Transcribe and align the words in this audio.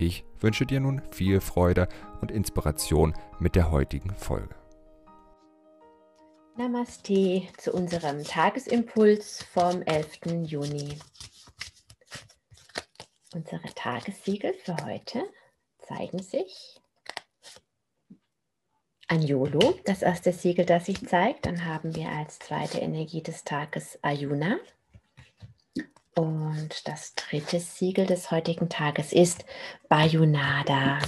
Ich 0.00 0.24
wünsche 0.38 0.64
dir 0.64 0.78
nun 0.78 1.02
viel 1.10 1.40
Freude 1.40 1.88
und 2.20 2.30
Inspiration 2.30 3.14
mit 3.40 3.56
der 3.56 3.72
heutigen 3.72 4.14
Folge. 4.14 4.54
Namaste 6.56 7.42
zu 7.56 7.72
unserem 7.72 8.22
Tagesimpuls 8.22 9.42
vom 9.42 9.82
11. 9.82 10.20
Juni. 10.44 10.98
Unsere 13.34 13.74
Tagessiegel 13.74 14.54
für 14.54 14.76
heute 14.84 15.24
zeigen 15.80 16.22
sich. 16.22 16.80
Anjolo, 19.08 19.78
das 19.84 20.02
erste 20.02 20.32
Siegel, 20.32 20.64
das 20.64 20.86
sich 20.86 21.06
zeigt. 21.08 21.46
Dann 21.46 21.64
haben 21.64 21.96
wir 21.96 22.08
als 22.10 22.38
zweite 22.38 22.78
Energie 22.78 23.22
des 23.22 23.42
Tages 23.42 23.98
Ayuna. 24.02 24.58
Und 26.18 26.88
das 26.88 27.14
dritte 27.14 27.60
Siegel 27.60 28.04
des 28.04 28.32
heutigen 28.32 28.68
Tages 28.68 29.12
ist 29.12 29.44
Bayonada. 29.88 30.98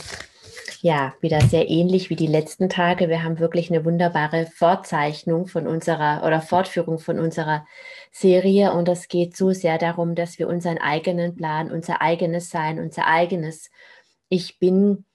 Ja, 0.82 1.14
wieder 1.20 1.40
sehr 1.40 1.68
ähnlich 1.68 2.10
wie 2.10 2.14
die 2.14 2.28
letzten 2.28 2.68
Tage. 2.68 3.08
Wir 3.08 3.24
haben 3.24 3.40
wirklich 3.40 3.70
eine 3.70 3.84
wunderbare 3.84 4.46
Fortzeichnung 4.46 5.48
von 5.48 5.66
unserer 5.66 6.24
oder 6.24 6.40
Fortführung 6.40 7.00
von 7.00 7.18
unserer 7.18 7.66
Serie. 8.12 8.72
Und 8.72 8.88
es 8.88 9.08
geht 9.08 9.36
so 9.36 9.50
sehr 9.50 9.78
darum, 9.78 10.14
dass 10.14 10.38
wir 10.38 10.46
unseren 10.46 10.78
eigenen 10.78 11.34
Plan, 11.34 11.72
unser 11.72 12.00
eigenes 12.00 12.50
Sein, 12.50 12.78
unser 12.78 13.08
eigenes 13.08 13.72
Ich 14.28 14.60
bin, 14.60 15.06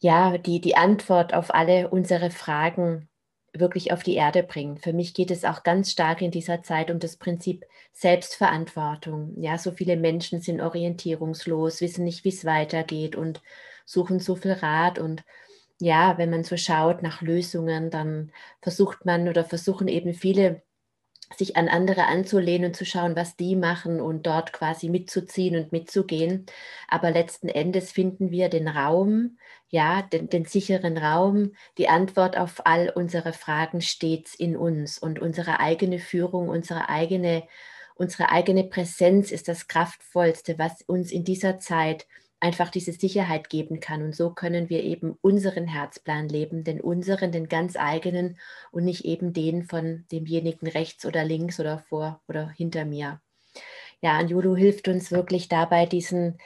ja, 0.00 0.36
die, 0.36 0.60
die 0.60 0.76
Antwort 0.76 1.32
auf 1.32 1.54
alle 1.54 1.88
unsere 1.88 2.30
Fragen 2.30 3.08
wirklich 3.54 3.92
auf 3.92 4.02
die 4.02 4.14
Erde 4.14 4.42
bringen. 4.42 4.78
Für 4.78 4.92
mich 4.92 5.14
geht 5.14 5.30
es 5.30 5.44
auch 5.44 5.62
ganz 5.62 5.90
stark 5.92 6.22
in 6.22 6.30
dieser 6.30 6.62
Zeit 6.62 6.90
um 6.90 6.98
das 6.98 7.16
Prinzip 7.16 7.64
Selbstverantwortung. 7.92 9.34
Ja, 9.40 9.58
so 9.58 9.70
viele 9.72 9.96
Menschen 9.96 10.40
sind 10.40 10.60
orientierungslos, 10.60 11.80
wissen 11.80 12.04
nicht, 12.04 12.24
wie 12.24 12.30
es 12.30 12.44
weitergeht 12.44 13.16
und 13.16 13.42
suchen 13.86 14.18
so 14.20 14.34
viel 14.36 14.52
Rat 14.52 14.98
und 14.98 15.24
ja, 15.80 16.18
wenn 16.18 16.30
man 16.30 16.44
so 16.44 16.56
schaut 16.56 17.02
nach 17.02 17.20
Lösungen, 17.22 17.90
dann 17.90 18.32
versucht 18.62 19.04
man 19.04 19.28
oder 19.28 19.44
versuchen 19.44 19.88
eben 19.88 20.14
viele 20.14 20.62
sich 21.36 21.56
an 21.56 21.68
andere 21.68 22.06
anzulehnen 22.06 22.68
und 22.68 22.76
zu 22.76 22.84
schauen, 22.84 23.16
was 23.16 23.36
die 23.36 23.56
machen 23.56 24.00
und 24.00 24.26
dort 24.26 24.52
quasi 24.52 24.88
mitzuziehen 24.88 25.56
und 25.56 25.72
mitzugehen. 25.72 26.46
Aber 26.88 27.10
letzten 27.10 27.48
Endes 27.48 27.92
finden 27.92 28.30
wir 28.30 28.48
den 28.48 28.68
Raum, 28.68 29.38
ja, 29.68 30.02
den, 30.02 30.28
den 30.28 30.44
sicheren 30.44 30.98
Raum, 30.98 31.52
die 31.78 31.88
Antwort 31.88 32.36
auf 32.36 32.66
all 32.66 32.90
unsere 32.90 33.32
Fragen 33.32 33.80
stets 33.80 34.34
in 34.34 34.56
uns 34.56 34.98
und 34.98 35.18
unsere 35.18 35.60
eigene 35.60 35.98
Führung, 35.98 36.48
unsere 36.48 36.88
eigene, 36.88 37.44
unsere 37.94 38.30
eigene 38.30 38.64
Präsenz 38.64 39.32
ist 39.32 39.48
das 39.48 39.66
Kraftvollste, 39.66 40.58
was 40.58 40.82
uns 40.82 41.10
in 41.10 41.24
dieser 41.24 41.58
Zeit 41.58 42.06
einfach 42.44 42.68
diese 42.68 42.92
Sicherheit 42.92 43.48
geben 43.48 43.80
kann. 43.80 44.02
Und 44.02 44.14
so 44.14 44.28
können 44.28 44.68
wir 44.68 44.82
eben 44.82 45.16
unseren 45.22 45.66
Herzplan 45.66 46.28
leben, 46.28 46.62
den 46.62 46.78
unseren, 46.78 47.32
den 47.32 47.48
ganz 47.48 47.74
eigenen 47.74 48.38
und 48.70 48.84
nicht 48.84 49.06
eben 49.06 49.32
den 49.32 49.62
von 49.64 50.04
demjenigen 50.12 50.68
rechts 50.68 51.06
oder 51.06 51.24
links 51.24 51.58
oder 51.58 51.78
vor 51.88 52.20
oder 52.28 52.50
hinter 52.50 52.84
mir. 52.84 53.22
Ja, 54.02 54.18
Anjulu 54.18 54.54
hilft 54.54 54.88
uns 54.88 55.10
wirklich 55.10 55.48
dabei, 55.48 55.86
diesen 55.86 56.38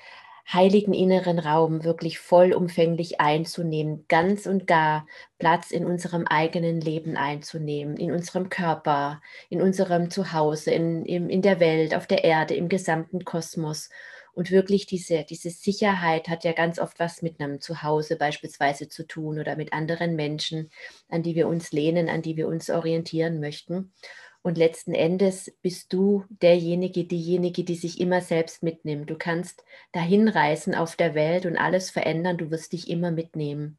heiligen 0.53 0.95
inneren 0.95 1.41
Raum 1.41 1.83
wirklich 1.83 2.21
vollumfänglich 2.21 3.21
einzunehmen, 3.21 4.05
ganz 4.07 4.47
und 4.47 4.69
gar 4.69 5.05
Platz 5.39 5.73
in 5.73 5.85
unserem 5.85 6.29
eigenen 6.29 6.81
Leben 6.81 7.17
einzunehmen, 7.17 7.97
in 7.97 8.13
unserem 8.13 8.51
Körper, 8.51 9.21
in 9.51 9.61
unserem 9.61 10.11
Zuhause, 10.11 10.71
in, 10.71 11.05
in, 11.05 11.29
in 11.29 11.43
der 11.43 11.59
Welt, 11.59 11.93
auf 11.93 12.07
der 12.07 12.23
Erde, 12.23 12.55
im 12.55 12.69
gesamten 12.69 13.25
Kosmos 13.25 13.91
und 14.39 14.53
wirklich 14.53 14.87
diese, 14.87 15.25
diese 15.25 15.51
Sicherheit 15.51 16.29
hat 16.29 16.45
ja 16.45 16.53
ganz 16.53 16.79
oft 16.79 17.01
was 17.01 17.23
mit 17.23 17.41
einem 17.41 17.61
Zuhause 17.61 18.15
beispielsweise 18.15 18.89
zu 18.89 19.05
tun 19.05 19.41
oder 19.41 19.57
mit 19.57 19.73
anderen 19.73 20.15
Menschen, 20.15 20.71
an 21.09 21.25
die 21.25 21.35
wir 21.35 21.49
uns 21.49 21.73
lehnen, 21.73 22.09
an 22.09 22.23
die 22.23 22.37
wir 22.37 22.47
uns 22.47 22.71
orientieren 22.71 23.41
möchten. 23.41 23.93
Und 24.41 24.57
letzten 24.57 24.95
Endes 24.95 25.53
bist 25.61 25.93
du 25.93 26.23
derjenige, 26.29 27.03
diejenige, 27.03 27.65
die 27.65 27.75
sich 27.75 27.99
immer 27.99 28.21
selbst 28.21 28.63
mitnimmt. 28.63 29.11
Du 29.11 29.17
kannst 29.19 29.65
dahin 29.91 30.29
reisen 30.29 30.77
auf 30.77 30.95
der 30.95 31.17
Welt 31.17 31.45
und 31.45 31.57
alles 31.57 31.91
verändern. 31.91 32.39
Du 32.39 32.53
wirst 32.53 32.73
dich 32.73 32.89
immer 32.89 33.11
mitnehmen. 33.11 33.77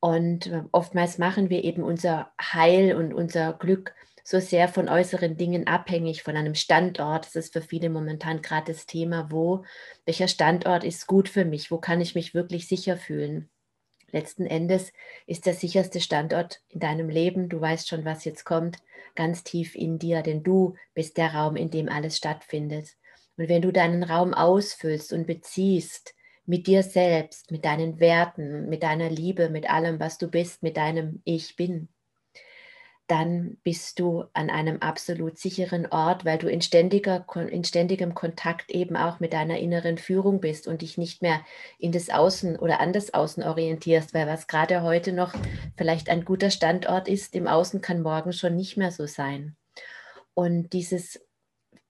Und 0.00 0.46
äh, 0.46 0.62
oftmals 0.72 1.18
machen 1.18 1.50
wir 1.50 1.64
eben 1.64 1.82
unser 1.82 2.32
Heil 2.40 2.96
und 2.96 3.12
unser 3.12 3.52
Glück 3.52 3.94
so 4.24 4.40
sehr 4.40 4.68
von 4.68 4.88
äußeren 4.88 5.36
Dingen 5.36 5.66
abhängig, 5.66 6.22
von 6.22 6.36
einem 6.36 6.54
Standort. 6.54 7.26
Das 7.26 7.36
ist 7.36 7.52
für 7.52 7.62
viele 7.62 7.90
momentan 7.90 8.42
gerade 8.42 8.72
das 8.72 8.86
Thema, 8.86 9.28
wo, 9.30 9.64
welcher 10.04 10.28
Standort 10.28 10.84
ist 10.84 11.06
gut 11.06 11.28
für 11.28 11.44
mich, 11.44 11.70
wo 11.70 11.78
kann 11.78 12.00
ich 12.00 12.14
mich 12.14 12.34
wirklich 12.34 12.68
sicher 12.68 12.96
fühlen. 12.96 13.50
Letzten 14.12 14.44
Endes 14.44 14.92
ist 15.26 15.46
der 15.46 15.54
sicherste 15.54 16.00
Standort 16.00 16.60
in 16.68 16.80
deinem 16.80 17.08
Leben, 17.08 17.48
du 17.48 17.60
weißt 17.60 17.88
schon, 17.88 18.04
was 18.04 18.24
jetzt 18.24 18.44
kommt, 18.44 18.76
ganz 19.14 19.42
tief 19.42 19.74
in 19.74 19.98
dir, 19.98 20.22
denn 20.22 20.42
du 20.42 20.74
bist 20.92 21.16
der 21.16 21.34
Raum, 21.34 21.56
in 21.56 21.70
dem 21.70 21.88
alles 21.88 22.18
stattfindet. 22.18 22.90
Und 23.36 23.48
wenn 23.48 23.62
du 23.62 23.72
deinen 23.72 24.02
Raum 24.02 24.34
ausfüllst 24.34 25.14
und 25.14 25.26
beziehst 25.26 26.14
mit 26.44 26.66
dir 26.66 26.82
selbst, 26.82 27.50
mit 27.50 27.64
deinen 27.64 28.00
Werten, 28.00 28.68
mit 28.68 28.82
deiner 28.82 29.08
Liebe, 29.08 29.48
mit 29.48 29.70
allem, 29.70 29.98
was 29.98 30.18
du 30.18 30.28
bist, 30.28 30.62
mit 30.62 30.76
deinem 30.76 31.22
Ich 31.24 31.56
bin, 31.56 31.88
dann 33.08 33.58
bist 33.62 33.98
du 33.98 34.24
an 34.32 34.48
einem 34.48 34.78
absolut 34.78 35.38
sicheren 35.38 35.86
Ort, 35.86 36.24
weil 36.24 36.38
du 36.38 36.48
in, 36.48 36.62
ständiger, 36.62 37.26
in 37.50 37.64
ständigem 37.64 38.14
Kontakt 38.14 38.70
eben 38.70 38.96
auch 38.96 39.20
mit 39.20 39.32
deiner 39.32 39.58
inneren 39.58 39.98
Führung 39.98 40.40
bist 40.40 40.66
und 40.66 40.82
dich 40.82 40.98
nicht 40.98 41.20
mehr 41.20 41.44
in 41.78 41.92
das 41.92 42.10
Außen 42.10 42.58
oder 42.58 42.80
an 42.80 42.92
das 42.92 43.12
Außen 43.12 43.42
orientierst, 43.42 44.14
weil 44.14 44.26
was 44.26 44.46
gerade 44.46 44.82
heute 44.82 45.12
noch 45.12 45.34
vielleicht 45.76 46.08
ein 46.08 46.24
guter 46.24 46.50
Standort 46.50 47.08
ist, 47.08 47.34
im 47.34 47.48
Außen 47.48 47.80
kann 47.80 48.02
morgen 48.02 48.32
schon 48.32 48.56
nicht 48.56 48.76
mehr 48.76 48.90
so 48.90 49.06
sein. 49.06 49.56
Und 50.34 50.72
dieses 50.72 51.20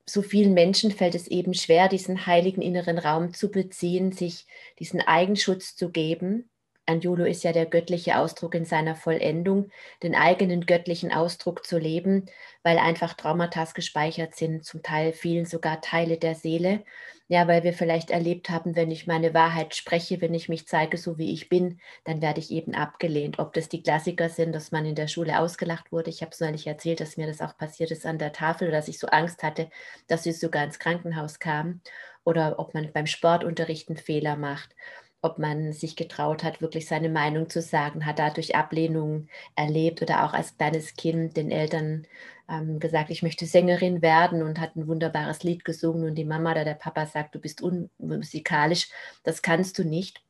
so 0.04 0.22
vielen 0.22 0.54
Menschen 0.54 0.90
fällt 0.90 1.14
es 1.14 1.28
eben 1.28 1.54
schwer, 1.54 1.88
diesen 1.88 2.26
heiligen 2.26 2.60
inneren 2.60 2.98
Raum 2.98 3.34
zu 3.34 3.50
beziehen, 3.50 4.12
sich 4.12 4.46
diesen 4.78 5.00
Eigenschutz 5.00 5.76
zu 5.76 5.90
geben, 5.90 6.50
Anjulu 6.86 7.24
ist 7.24 7.44
ja 7.44 7.52
der 7.52 7.66
göttliche 7.66 8.18
Ausdruck 8.18 8.54
in 8.54 8.64
seiner 8.64 8.96
Vollendung, 8.96 9.70
den 10.02 10.14
eigenen 10.14 10.66
göttlichen 10.66 11.12
Ausdruck 11.12 11.64
zu 11.64 11.78
leben, 11.78 12.26
weil 12.64 12.78
einfach 12.78 13.14
Traumata 13.14 13.64
gespeichert 13.72 14.34
sind, 14.34 14.64
zum 14.64 14.82
Teil 14.82 15.12
vielen 15.12 15.46
sogar 15.46 15.80
Teile 15.80 16.18
der 16.18 16.34
Seele. 16.34 16.84
Ja, 17.28 17.46
weil 17.48 17.62
wir 17.62 17.72
vielleicht 17.72 18.10
erlebt 18.10 18.50
haben, 18.50 18.76
wenn 18.76 18.90
ich 18.90 19.06
meine 19.06 19.32
Wahrheit 19.32 19.74
spreche, 19.74 20.20
wenn 20.20 20.34
ich 20.34 20.48
mich 20.48 20.66
zeige, 20.66 20.98
so 20.98 21.16
wie 21.18 21.32
ich 21.32 21.48
bin, 21.48 21.80
dann 22.04 22.20
werde 22.20 22.40
ich 22.40 22.50
eben 22.50 22.74
abgelehnt. 22.74 23.38
Ob 23.38 23.54
das 23.54 23.68
die 23.68 23.82
Klassiker 23.82 24.28
sind, 24.28 24.52
dass 24.52 24.72
man 24.72 24.84
in 24.84 24.96
der 24.96 25.08
Schule 25.08 25.38
ausgelacht 25.38 25.92
wurde. 25.92 26.10
Ich 26.10 26.20
habe 26.20 26.32
es 26.32 26.40
neulich 26.40 26.66
erzählt, 26.66 27.00
dass 27.00 27.16
mir 27.16 27.26
das 27.26 27.40
auch 27.40 27.56
passiert 27.56 27.90
ist 27.90 28.04
an 28.04 28.18
der 28.18 28.32
Tafel 28.32 28.70
dass 28.70 28.88
ich 28.88 28.98
so 28.98 29.06
Angst 29.06 29.42
hatte, 29.42 29.70
dass 30.08 30.26
ich 30.26 30.38
sogar 30.38 30.64
ins 30.64 30.78
Krankenhaus 30.78 31.38
kam. 31.38 31.80
Oder 32.24 32.58
ob 32.58 32.74
man 32.74 32.92
beim 32.92 33.06
Sportunterricht 33.06 33.88
einen 33.88 33.96
Fehler 33.96 34.36
macht 34.36 34.74
ob 35.22 35.38
man 35.38 35.72
sich 35.72 35.96
getraut 35.96 36.42
hat, 36.44 36.60
wirklich 36.60 36.86
seine 36.86 37.08
Meinung 37.08 37.48
zu 37.48 37.62
sagen, 37.62 38.04
hat 38.06 38.18
dadurch 38.18 38.56
Ablehnung 38.56 39.28
erlebt 39.56 40.02
oder 40.02 40.24
auch 40.24 40.32
als 40.34 40.56
kleines 40.56 40.94
Kind 40.96 41.36
den 41.36 41.50
Eltern 41.50 42.06
ähm, 42.48 42.80
gesagt, 42.80 43.10
ich 43.10 43.22
möchte 43.22 43.46
Sängerin 43.46 44.02
werden 44.02 44.42
und 44.42 44.60
hat 44.60 44.76
ein 44.76 44.88
wunderbares 44.88 45.42
Lied 45.44 45.64
gesungen 45.64 46.04
und 46.04 46.16
die 46.16 46.24
Mama 46.24 46.52
oder 46.52 46.64
der 46.64 46.74
Papa 46.74 47.06
sagt, 47.06 47.34
du 47.34 47.38
bist 47.40 47.62
unmusikalisch, 47.62 48.90
das 49.22 49.42
kannst 49.42 49.78
du 49.78 49.84
nicht. 49.84 50.22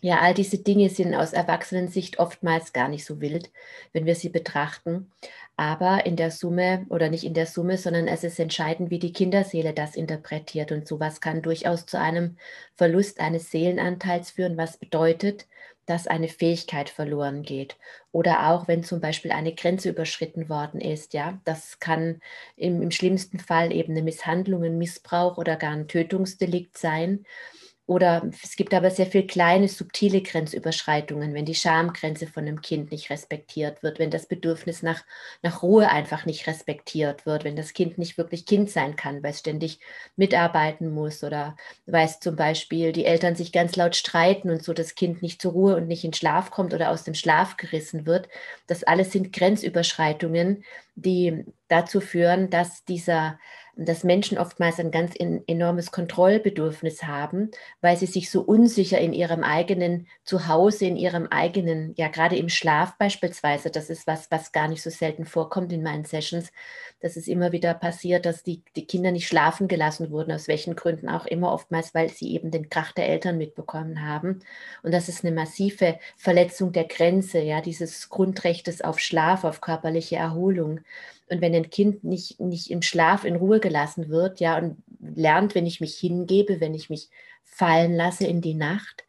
Ja, 0.00 0.20
all 0.20 0.34
diese 0.34 0.58
Dinge 0.58 0.90
sind 0.90 1.14
aus 1.14 1.32
Erwachsenensicht 1.32 2.18
oftmals 2.18 2.72
gar 2.74 2.88
nicht 2.88 3.06
so 3.06 3.20
wild, 3.22 3.50
wenn 3.92 4.04
wir 4.04 4.14
sie 4.14 4.28
betrachten. 4.28 5.10
Aber 5.56 6.04
in 6.04 6.16
der 6.16 6.30
Summe 6.30 6.84
oder 6.90 7.08
nicht 7.08 7.24
in 7.24 7.32
der 7.32 7.46
Summe, 7.46 7.78
sondern 7.78 8.06
es 8.08 8.22
ist 8.22 8.38
entscheidend, 8.38 8.90
wie 8.90 8.98
die 8.98 9.12
Kinderseele 9.12 9.72
das 9.72 9.96
interpretiert. 9.96 10.72
Und 10.72 10.86
sowas 10.86 11.20
kann 11.22 11.40
durchaus 11.42 11.86
zu 11.86 11.98
einem 11.98 12.36
Verlust 12.74 13.18
eines 13.20 13.50
Seelenanteils 13.50 14.32
führen, 14.32 14.56
was 14.58 14.76
bedeutet, 14.76 15.46
dass 15.86 16.06
eine 16.06 16.28
Fähigkeit 16.28 16.90
verloren 16.90 17.42
geht. 17.42 17.76
Oder 18.12 18.50
auch, 18.50 18.68
wenn 18.68 18.84
zum 18.84 19.00
Beispiel 19.00 19.30
eine 19.32 19.54
Grenze 19.54 19.90
überschritten 19.90 20.48
worden 20.48 20.80
ist. 20.80 21.14
Ja, 21.14 21.40
das 21.44 21.78
kann 21.78 22.20
im, 22.56 22.82
im 22.82 22.90
schlimmsten 22.90 23.38
Fall 23.38 23.72
eben 23.72 23.92
eine 23.92 24.02
Misshandlung, 24.02 24.64
ein 24.64 24.76
Missbrauch 24.78 25.38
oder 25.38 25.56
gar 25.56 25.72
ein 25.72 25.88
Tötungsdelikt 25.88 26.76
sein. 26.76 27.24
Oder 27.86 28.30
es 28.42 28.56
gibt 28.56 28.72
aber 28.72 28.90
sehr 28.90 29.04
viel 29.04 29.26
kleine, 29.26 29.68
subtile 29.68 30.22
Grenzüberschreitungen, 30.22 31.34
wenn 31.34 31.44
die 31.44 31.54
Schamgrenze 31.54 32.26
von 32.26 32.44
einem 32.44 32.62
Kind 32.62 32.90
nicht 32.90 33.10
respektiert 33.10 33.82
wird, 33.82 33.98
wenn 33.98 34.10
das 34.10 34.26
Bedürfnis 34.26 34.82
nach, 34.82 35.04
nach 35.42 35.62
Ruhe 35.62 35.90
einfach 35.90 36.24
nicht 36.24 36.46
respektiert 36.46 37.26
wird, 37.26 37.44
wenn 37.44 37.56
das 37.56 37.74
Kind 37.74 37.98
nicht 37.98 38.16
wirklich 38.16 38.46
Kind 38.46 38.70
sein 38.70 38.96
kann, 38.96 39.22
weil 39.22 39.32
es 39.32 39.40
ständig 39.40 39.80
mitarbeiten 40.16 40.94
muss 40.94 41.22
oder 41.22 41.56
weil 41.84 42.06
es 42.06 42.20
zum 42.20 42.36
Beispiel 42.36 42.92
die 42.92 43.04
Eltern 43.04 43.36
sich 43.36 43.52
ganz 43.52 43.76
laut 43.76 43.96
streiten 43.96 44.48
und 44.48 44.62
so 44.64 44.72
das 44.72 44.94
Kind 44.94 45.20
nicht 45.20 45.42
zur 45.42 45.52
Ruhe 45.52 45.76
und 45.76 45.86
nicht 45.86 46.04
in 46.04 46.14
Schlaf 46.14 46.50
kommt 46.50 46.72
oder 46.72 46.90
aus 46.90 47.04
dem 47.04 47.14
Schlaf 47.14 47.58
gerissen 47.58 48.06
wird. 48.06 48.28
Das 48.66 48.82
alles 48.84 49.12
sind 49.12 49.30
Grenzüberschreitungen, 49.34 50.64
die 50.94 51.44
dazu 51.68 52.00
führen, 52.00 52.48
dass 52.48 52.84
dieser 52.86 53.38
dass 53.76 54.04
Menschen 54.04 54.38
oftmals 54.38 54.78
ein 54.78 54.90
ganz 54.90 55.14
enormes 55.18 55.90
Kontrollbedürfnis 55.90 57.04
haben, 57.04 57.50
weil 57.80 57.96
sie 57.96 58.06
sich 58.06 58.30
so 58.30 58.40
unsicher 58.40 58.98
in 58.98 59.12
ihrem 59.12 59.42
eigenen 59.42 60.06
Zuhause, 60.24 60.86
in 60.86 60.96
ihrem 60.96 61.26
eigenen, 61.26 61.92
ja 61.96 62.08
gerade 62.08 62.36
im 62.36 62.48
Schlaf 62.48 62.96
beispielsweise, 62.98 63.70
das 63.70 63.90
ist 63.90 64.06
was, 64.06 64.30
was 64.30 64.52
gar 64.52 64.68
nicht 64.68 64.82
so 64.82 64.90
selten 64.90 65.24
vorkommt 65.24 65.72
in 65.72 65.82
meinen 65.82 66.04
Sessions, 66.04 66.52
dass 67.00 67.16
es 67.16 67.26
immer 67.26 67.52
wieder 67.52 67.74
passiert, 67.74 68.26
dass 68.26 68.42
die, 68.42 68.62
die 68.76 68.86
Kinder 68.86 69.10
nicht 69.10 69.26
schlafen 69.26 69.68
gelassen 69.68 70.10
wurden, 70.10 70.32
aus 70.32 70.48
welchen 70.48 70.76
Gründen 70.76 71.08
auch 71.08 71.26
immer, 71.26 71.52
oftmals, 71.52 71.94
weil 71.94 72.10
sie 72.10 72.32
eben 72.32 72.50
den 72.50 72.70
Krach 72.70 72.92
der 72.92 73.08
Eltern 73.08 73.38
mitbekommen 73.38 74.06
haben. 74.06 74.40
Und 74.82 74.92
das 74.92 75.08
ist 75.08 75.24
eine 75.24 75.34
massive 75.34 75.98
Verletzung 76.16 76.72
der 76.72 76.84
Grenze, 76.84 77.40
ja, 77.40 77.60
dieses 77.60 78.08
Grundrechtes 78.08 78.82
auf 78.82 79.00
Schlaf, 79.00 79.44
auf 79.44 79.60
körperliche 79.60 80.16
Erholung. 80.16 80.80
Und 81.30 81.40
wenn 81.40 81.54
ein 81.54 81.70
Kind 81.70 82.04
nicht, 82.04 82.40
nicht 82.40 82.70
im 82.70 82.82
Schlaf 82.82 83.24
in 83.24 83.36
Ruhe 83.36 83.60
gelassen 83.60 84.08
wird, 84.08 84.40
ja, 84.40 84.58
und 84.58 84.82
lernt, 85.00 85.54
wenn 85.54 85.66
ich 85.66 85.80
mich 85.80 85.96
hingebe, 85.96 86.60
wenn 86.60 86.74
ich 86.74 86.90
mich 86.90 87.08
fallen 87.42 87.94
lasse 87.94 88.26
in 88.26 88.40
die 88.40 88.54
Nacht, 88.54 89.04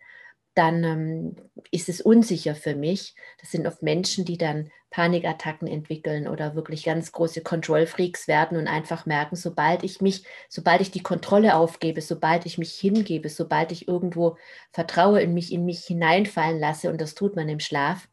dann 0.54 0.84
ähm, 0.84 1.36
ist 1.72 1.90
es 1.90 2.00
unsicher 2.00 2.56
für 2.56 2.76
mich. 2.76 3.16
Das 3.42 3.52
sind 3.52 3.68
oft 3.68 3.84
Menschen, 3.84 4.24
die 4.24 4.38
dann 4.38 4.72
Panikattacken 4.90 5.68
entwickeln 5.68 6.26
oder 6.26 6.56
wirklich 6.56 6.86
ganz 6.86 7.12
große 7.12 7.42
Control-Freaks 7.42 8.30
werden 8.30 8.58
und 8.58 8.68
einfach 8.68 9.06
merken, 9.06 9.36
sobald 9.36 9.84
ich 9.84 10.00
mich, 10.00 10.24
sobald 10.48 10.80
ich 10.80 10.90
die 10.90 11.04
Kontrolle 11.04 11.58
aufgebe, 11.58 12.00
sobald 12.00 12.46
ich 12.46 12.58
mich 12.58 12.74
hingebe, 12.76 13.28
sobald 13.28 13.74
ich 13.74 13.90
irgendwo 13.90 14.38
vertraue, 14.72 15.22
in 15.22 15.34
mich, 15.34 15.52
in 15.52 15.66
mich 15.66 15.84
hineinfallen 15.84 16.58
lasse, 16.58 16.90
und 16.90 17.02
das 17.02 17.14
tut 17.14 17.36
man 17.36 17.50
im 17.50 17.60
Schlaf, 17.60 18.08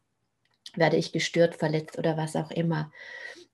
werde 0.75 0.97
ich 0.97 1.13
gestört, 1.13 1.55
verletzt 1.55 1.97
oder 1.97 2.17
was 2.17 2.35
auch 2.35 2.51
immer. 2.51 2.91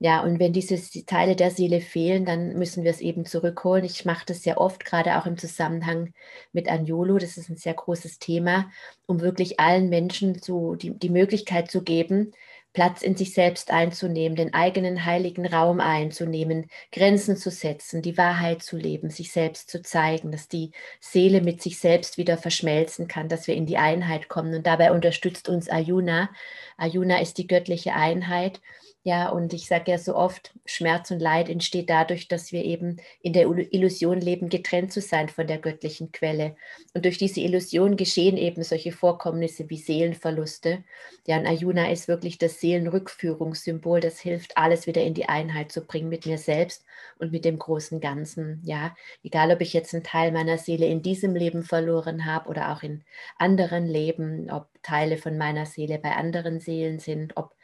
Ja, 0.02 0.22
und 0.24 0.40
wenn 0.40 0.54
diese 0.54 0.78
Teile 1.06 1.36
der 1.36 1.52
Seele 1.52 1.82
fehlen, 1.82 2.24
dann 2.26 2.54
müssen 2.58 2.84
wir 2.86 2.92
es 2.92 3.02
eben 3.02 3.26
zurückholen. 3.26 3.84
Ich 3.84 4.06
mache 4.06 4.26
das 4.26 4.44
sehr 4.44 4.60
oft, 4.62 4.86
gerade 4.86 5.18
auch 5.18 5.26
im 5.26 5.38
Zusammenhang 5.38 6.14
mit 6.54 6.70
Anjolo. 6.70 7.18
Das 7.18 7.36
ist 7.36 7.50
ein 7.50 7.58
sehr 7.58 7.74
großes 7.74 8.18
Thema, 8.18 8.70
um 9.08 9.20
wirklich 9.20 9.60
allen 9.60 9.90
Menschen 9.90 10.40
so 10.42 10.76
die, 10.76 10.98
die 10.98 11.10
Möglichkeit 11.10 11.70
zu 11.70 11.84
geben, 11.84 12.32
Platz 12.72 13.02
in 13.02 13.18
sich 13.18 13.34
selbst 13.34 13.72
einzunehmen, 13.72 14.38
den 14.38 14.54
eigenen 14.54 15.04
heiligen 15.04 15.46
Raum 15.46 15.82
einzunehmen, 15.82 16.68
Grenzen 16.94 17.36
zu 17.36 17.50
setzen, 17.52 18.02
die 18.02 18.18
Wahrheit 18.18 18.62
zu 18.64 18.78
leben, 18.78 19.10
sich 19.10 19.32
selbst 19.34 19.70
zu 19.70 19.82
zeigen, 19.82 20.32
dass 20.32 20.48
die 20.48 20.72
Seele 21.02 21.42
mit 21.42 21.62
sich 21.62 21.78
selbst 21.80 22.18
wieder 22.18 22.38
verschmelzen 22.38 23.08
kann, 23.10 23.28
dass 23.28 23.48
wir 23.48 23.56
in 23.56 23.66
die 23.66 23.78
Einheit 23.78 24.30
kommen. 24.30 24.54
Und 24.56 24.66
dabei 24.68 24.92
unterstützt 24.94 25.50
uns 25.50 25.68
Ayuna. 25.68 26.30
Ayuna 26.78 27.20
ist 27.20 27.38
die 27.38 27.48
göttliche 27.48 27.96
Einheit 27.96 28.62
ja, 29.10 29.30
und 29.30 29.54
ich 29.54 29.66
sage 29.66 29.90
ja 29.90 29.98
so 29.98 30.16
oft, 30.16 30.54
Schmerz 30.66 31.10
und 31.10 31.20
Leid 31.20 31.50
entsteht 31.50 31.90
dadurch, 31.90 32.28
dass 32.28 32.52
wir 32.52 32.64
eben 32.64 32.98
in 33.24 33.34
der 33.34 33.48
Illusion 33.48 34.22
leben, 34.22 34.50
getrennt 34.50 34.94
zu 34.94 35.02
sein 35.02 35.30
von 35.30 35.48
der 35.48 35.58
göttlichen 35.58 36.12
Quelle. 36.12 36.56
Und 36.94 37.06
durch 37.06 37.18
diese 37.18 37.40
Illusion 37.40 37.98
geschehen 37.98 38.38
eben 38.38 38.62
solche 38.62 38.92
Vorkommnisse 38.92 39.68
wie 39.68 39.78
Seelenverluste. 39.78 40.84
Ja, 41.26 41.40
und 41.40 41.48
Ayuna 41.48 41.90
ist 41.90 42.08
wirklich 42.08 42.38
das 42.38 42.60
Seelenrückführungssymbol, 42.60 44.00
das 44.00 44.20
hilft, 44.20 44.56
alles 44.58 44.86
wieder 44.86 45.02
in 45.02 45.16
die 45.16 45.28
Einheit 45.28 45.72
zu 45.72 45.82
bringen 45.82 46.10
mit 46.10 46.28
mir 46.28 46.38
selbst 46.38 46.86
und 47.18 47.32
mit 47.32 47.46
dem 47.46 47.58
großen 47.58 48.00
Ganzen. 48.00 48.62
Ja, 48.64 48.96
egal 49.24 49.52
ob 49.52 49.62
ich 49.62 49.74
jetzt 49.74 49.96
einen 49.96 50.04
Teil 50.04 50.32
meiner 50.32 50.60
Seele 50.60 50.86
in 50.86 51.02
diesem 51.02 51.34
Leben 51.36 51.64
verloren 51.64 52.26
habe 52.26 52.48
oder 52.48 52.72
auch 52.72 52.84
in 52.84 53.04
anderen 53.40 53.88
Leben, 53.88 54.52
ob 54.52 54.68
Teile 54.84 55.18
von 55.18 55.36
meiner 55.36 55.66
Seele 55.66 55.98
bei 55.98 56.12
anderen 56.16 56.60
Seelen 56.60 57.00
sind, 57.00 57.36
ob 57.38 57.56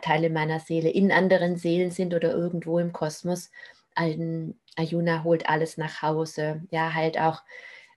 Teile 0.00 0.30
meiner 0.30 0.60
Seele 0.60 0.90
in 0.90 1.12
anderen 1.12 1.56
Seelen 1.56 1.90
sind 1.90 2.14
oder 2.14 2.32
irgendwo 2.32 2.78
im 2.78 2.92
Kosmos. 2.92 3.50
Ein 3.94 4.54
Ayuna 4.76 5.24
holt 5.24 5.48
alles 5.48 5.76
nach 5.76 6.02
Hause. 6.02 6.62
Ja, 6.70 6.94
halt 6.94 7.18
auch 7.18 7.42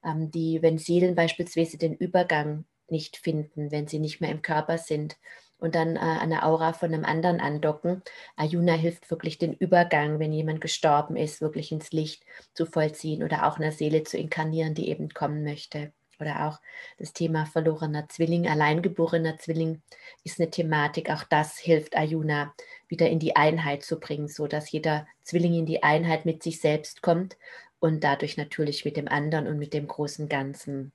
ähm, 0.04 0.32
die, 0.32 0.62
wenn 0.62 0.78
Seelen 0.78 1.16
beispielsweise 1.16 1.78
den 1.78 1.96
Übergang 1.96 2.66
nicht 2.90 3.18
finden, 3.18 3.72
wenn 3.72 3.88
sie 3.88 4.00
nicht 4.00 4.22
mehr 4.22 4.32
im 4.32 4.42
Körper 4.42 4.78
sind 4.78 5.18
und 5.58 5.76
dann 5.76 5.96
äh, 5.96 6.00
eine 6.00 6.44
Aura 6.44 6.74
von 6.74 6.94
einem 6.94 7.06
anderen 7.06 7.40
andocken. 7.40 8.04
Ayuna 8.36 8.74
hilft 8.74 9.10
wirklich 9.10 9.38
den 9.38 9.54
Übergang, 9.54 10.20
wenn 10.20 10.34
jemand 10.34 10.62
gestorben 10.62 11.16
ist, 11.16 11.42
wirklich 11.42 11.72
ins 11.72 11.92
Licht 11.92 12.24
zu 12.54 12.66
vollziehen 12.66 13.24
oder 13.24 13.48
auch 13.48 13.58
eine 13.58 13.72
Seele 13.72 14.04
zu 14.04 14.18
inkarnieren, 14.18 14.76
die 14.76 14.90
eben 14.90 15.10
kommen 15.10 15.44
möchte. 15.44 15.94
Oder 16.20 16.48
auch 16.48 16.60
das 16.98 17.14
Thema 17.14 17.46
verlorener 17.46 18.08
Zwilling, 18.10 18.48
alleingeborener 18.48 19.38
Zwilling 19.38 19.82
ist 20.24 20.40
eine 20.40 20.50
Thematik. 20.50 21.10
Auch 21.10 21.24
das 21.24 21.58
hilft 21.58 21.96
Ayuna 21.96 22.54
wieder 22.88 23.10
in 23.10 23.20
die 23.20 23.36
Einheit 23.36 23.84
zu 23.84 24.00
bringen, 24.00 24.28
so 24.28 24.48
dass 24.48 24.72
jeder 24.72 25.08
Zwilling 25.24 25.54
in 25.54 25.66
die 25.66 25.84
Einheit 25.84 26.26
mit 26.26 26.44
sich 26.44 26.62
selbst 26.62 27.02
kommt 27.02 27.38
und 27.80 28.04
dadurch 28.04 28.38
natürlich 28.38 28.86
mit 28.86 28.98
dem 28.98 29.08
anderen 29.08 29.48
und 29.48 29.60
mit 29.60 29.74
dem 29.74 29.88
großen 29.88 30.30
Ganzen. 30.30 30.92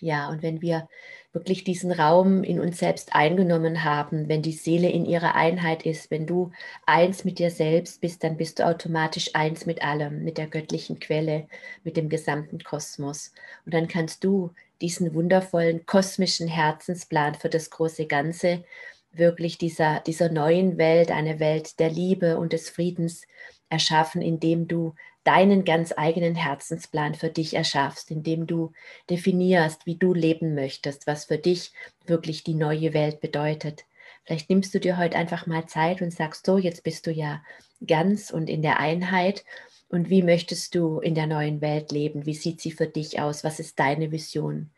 Ja, 0.00 0.28
und 0.28 0.42
wenn 0.42 0.62
wir 0.62 0.88
wirklich 1.32 1.64
diesen 1.64 1.92
Raum 1.92 2.42
in 2.44 2.60
uns 2.60 2.78
selbst 2.78 3.14
eingenommen 3.14 3.84
haben, 3.84 4.28
wenn 4.28 4.42
die 4.42 4.52
Seele 4.52 4.88
in 4.88 5.04
ihrer 5.04 5.34
Einheit 5.34 5.84
ist, 5.84 6.10
wenn 6.10 6.26
du 6.26 6.50
eins 6.86 7.24
mit 7.24 7.38
dir 7.38 7.50
selbst 7.50 8.00
bist, 8.00 8.24
dann 8.24 8.36
bist 8.36 8.58
du 8.58 8.66
automatisch 8.66 9.34
eins 9.34 9.66
mit 9.66 9.82
allem, 9.82 10.24
mit 10.24 10.38
der 10.38 10.46
göttlichen 10.46 10.98
Quelle, 10.98 11.46
mit 11.84 11.96
dem 11.96 12.08
gesamten 12.08 12.60
Kosmos. 12.60 13.32
Und 13.66 13.74
dann 13.74 13.86
kannst 13.86 14.24
du 14.24 14.52
diesen 14.80 15.14
wundervollen 15.14 15.84
kosmischen 15.86 16.48
Herzensplan 16.48 17.34
für 17.34 17.48
das 17.50 17.70
große 17.70 18.06
Ganze, 18.06 18.64
wirklich 19.12 19.58
dieser, 19.58 20.00
dieser 20.00 20.30
neuen 20.30 20.78
Welt, 20.78 21.10
eine 21.10 21.40
Welt 21.40 21.78
der 21.80 21.90
Liebe 21.90 22.38
und 22.38 22.52
des 22.52 22.70
Friedens 22.70 23.26
erschaffen, 23.68 24.22
indem 24.22 24.68
du 24.68 24.94
deinen 25.26 25.64
ganz 25.64 25.92
eigenen 25.96 26.34
Herzensplan 26.34 27.14
für 27.14 27.28
dich 27.28 27.54
erschaffst, 27.54 28.10
indem 28.10 28.46
du 28.46 28.72
definierst, 29.10 29.86
wie 29.86 29.96
du 29.96 30.14
leben 30.14 30.54
möchtest, 30.54 31.06
was 31.06 31.24
für 31.24 31.38
dich 31.38 31.72
wirklich 32.06 32.44
die 32.44 32.54
neue 32.54 32.94
Welt 32.94 33.20
bedeutet. 33.20 33.84
Vielleicht 34.24 34.50
nimmst 34.50 34.74
du 34.74 34.80
dir 34.80 34.98
heute 34.98 35.16
einfach 35.16 35.46
mal 35.46 35.66
Zeit 35.66 36.02
und 36.02 36.12
sagst 36.12 36.46
so, 36.46 36.58
jetzt 36.58 36.84
bist 36.84 37.06
du 37.06 37.10
ja 37.10 37.42
ganz 37.86 38.30
und 38.30 38.48
in 38.48 38.62
der 38.62 38.78
Einheit. 38.80 39.44
Und 39.88 40.10
wie 40.10 40.22
möchtest 40.22 40.74
du 40.74 40.98
in 41.00 41.14
der 41.14 41.26
neuen 41.26 41.60
Welt 41.60 41.92
leben? 41.92 42.26
Wie 42.26 42.34
sieht 42.34 42.60
sie 42.60 42.72
für 42.72 42.86
dich 42.86 43.20
aus? 43.20 43.44
Was 43.44 43.60
ist 43.60 43.78
deine 43.78 44.10
Vision? 44.10 44.70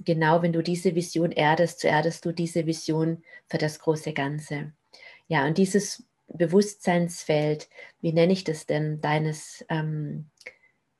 Genau, 0.00 0.42
wenn 0.42 0.52
du 0.52 0.62
diese 0.62 0.94
Vision 0.94 1.32
erdest, 1.32 1.80
so 1.80 1.88
erdest 1.88 2.24
du 2.24 2.32
diese 2.32 2.66
Vision 2.66 3.22
für 3.48 3.58
das 3.58 3.78
große 3.78 4.12
Ganze. 4.12 4.72
Ja, 5.28 5.46
und 5.46 5.58
dieses 5.58 6.04
Bewusstseinsfeld, 6.28 7.68
wie 8.00 8.12
nenne 8.12 8.32
ich 8.32 8.44
das 8.44 8.66
denn, 8.66 9.00
deines, 9.00 9.64
ähm, 9.68 10.30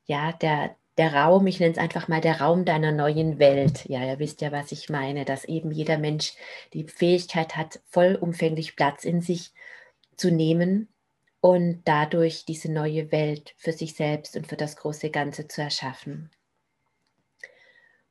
ja, 0.04 0.32
der, 0.32 0.76
der 0.98 1.14
Raum, 1.14 1.46
ich 1.46 1.60
nenne 1.60 1.72
es 1.72 1.78
einfach 1.78 2.08
mal 2.08 2.20
der 2.20 2.40
Raum 2.40 2.64
deiner 2.64 2.92
neuen 2.92 3.38
Welt. 3.38 3.84
Ja, 3.86 4.04
ihr 4.04 4.18
wisst 4.18 4.40
ja, 4.40 4.52
was 4.52 4.72
ich 4.72 4.88
meine, 4.88 5.24
dass 5.24 5.44
eben 5.44 5.70
jeder 5.70 5.98
Mensch 5.98 6.34
die 6.72 6.84
Fähigkeit 6.84 7.56
hat, 7.56 7.80
vollumfänglich 7.86 8.76
Platz 8.76 9.04
in 9.04 9.20
sich 9.20 9.52
zu 10.16 10.30
nehmen 10.30 10.88
und 11.40 11.82
dadurch 11.84 12.44
diese 12.44 12.72
neue 12.72 13.12
Welt 13.12 13.54
für 13.56 13.72
sich 13.72 13.94
selbst 13.94 14.36
und 14.36 14.46
für 14.46 14.56
das 14.56 14.76
große 14.76 15.10
Ganze 15.10 15.48
zu 15.48 15.60
erschaffen. 15.62 16.30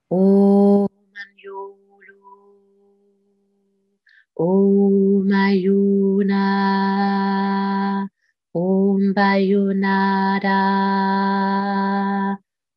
Oh, 0.10 0.88
Manjo. 1.14 1.86
Om 4.38 5.32
Ayuna, 5.32 6.05
Om 9.16 9.22
Bayunada, 9.22 10.60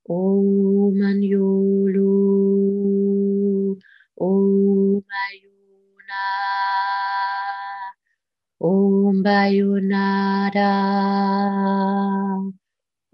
Om 0.08 1.02
Anyulu, 1.02 2.14
Om 4.20 5.02
Ayuna, 5.26 6.26
Om 8.60 9.22
Bayunada, 9.24 10.70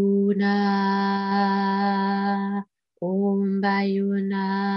Bayunada 3.66 4.75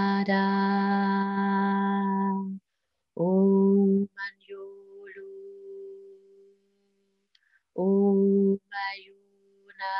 Om 7.79 8.59
Bayuna. 8.73 9.95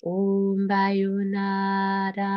Om 0.00 0.66
Bayunada. 0.66 2.32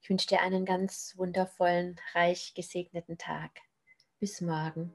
Ich 0.00 0.08
wünsche 0.08 0.28
dir 0.28 0.42
einen 0.42 0.64
ganz 0.64 1.14
wundervollen, 1.16 1.96
reich 2.14 2.54
gesegneten 2.54 3.18
Tag. 3.18 3.50
Bis 4.20 4.40
morgen. 4.40 4.94